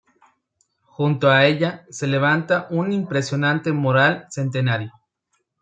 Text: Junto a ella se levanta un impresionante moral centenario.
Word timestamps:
Junto 0.85 1.29
a 1.29 1.45
ella 1.45 1.85
se 1.91 2.07
levanta 2.07 2.65
un 2.71 2.91
impresionante 2.91 3.71
moral 3.71 4.25
centenario. 4.31 4.91